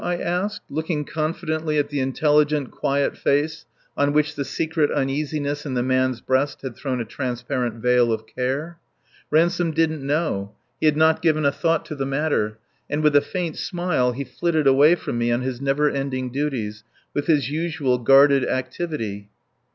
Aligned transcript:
I 0.03 0.17
asked, 0.17 0.63
looking 0.67 1.05
confidently 1.05 1.77
at 1.77 1.89
the 1.89 1.99
intelligent, 1.99 2.71
quiet 2.71 3.15
face 3.15 3.65
on 3.95 4.13
which 4.13 4.33
the 4.33 4.43
secret 4.43 4.89
uneasiness 4.89 5.63
in 5.63 5.75
the 5.75 5.83
man's 5.83 6.21
breast 6.21 6.63
had 6.63 6.75
thrown 6.75 6.99
a 6.99 7.05
transparent 7.05 7.75
veil 7.75 8.11
of 8.11 8.25
care. 8.25 8.79
Ransome 9.29 9.69
didn't 9.73 10.01
know. 10.03 10.53
He 10.79 10.87
had 10.87 10.97
not 10.97 11.21
given 11.21 11.45
a 11.45 11.51
thought 11.51 11.85
to 11.85 11.93
the 11.95 12.07
matter. 12.07 12.57
And 12.89 13.03
with 13.03 13.15
a 13.15 13.21
faint 13.21 13.57
smile 13.57 14.13
he 14.13 14.23
flitted 14.23 14.65
away 14.65 14.95
from 14.95 15.19
me 15.19 15.31
on 15.31 15.41
his 15.43 15.61
never 15.61 15.87
ending 15.87 16.31
duties, 16.31 16.83
with 17.13 17.27
his 17.27 17.51
usual 17.51 17.99
guarded 17.99 18.43
activity. 18.43 19.29